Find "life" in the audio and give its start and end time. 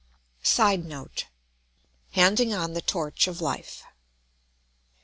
3.39-3.83